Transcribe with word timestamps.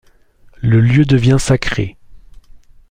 Le 0.63 0.81
lieu 0.81 1.05
devient 1.05 1.37
sacré. 1.37 1.95